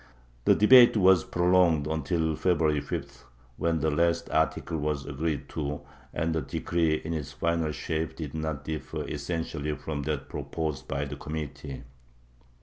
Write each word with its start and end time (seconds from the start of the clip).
The 0.45 0.55
debate 0.55 0.97
was 0.97 1.23
prolonged 1.23 1.85
until 1.85 2.35
February 2.35 2.81
5th, 2.81 3.21
when 3.57 3.81
the 3.81 3.91
last 3.91 4.31
article 4.31 4.79
was 4.79 5.05
agreed 5.05 5.47
to, 5.49 5.81
and 6.11 6.33
the 6.33 6.41
decree 6.41 6.95
in 6.95 7.13
its 7.13 7.33
final 7.33 7.71
shape 7.71 8.15
did 8.15 8.33
not 8.33 8.63
differ 8.63 9.03
essentially 9.07 9.75
from 9.75 10.01
that 10.05 10.27
proposed 10.27 10.87
by 10.87 11.05
the 11.05 11.17
Committee. 11.17 11.83